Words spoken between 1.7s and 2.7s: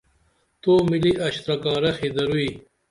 رخی دروئی؟